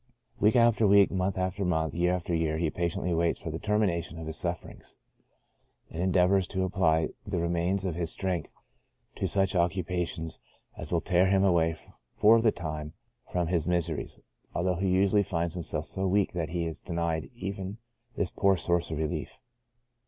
[0.39, 4.17] Week after week, month after month, year after year, he patiently waits for the termination
[4.17, 4.97] of his sufferings,
[5.91, 8.51] and endeavors to apply the remains of his strength
[9.17, 10.39] to such occupations
[10.75, 11.75] as will tear him away
[12.15, 12.93] for the time
[13.31, 14.19] from his miseries,
[14.55, 17.77] although usually he finds himself so weak that he is denied even
[18.15, 19.39] this poor source of relief.